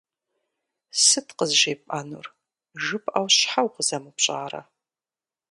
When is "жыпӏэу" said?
2.83-3.27